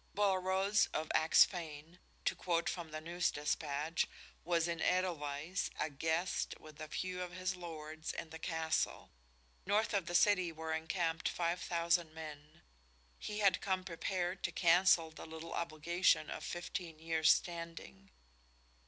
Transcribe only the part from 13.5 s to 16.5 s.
come prepared to cancel the little obligation of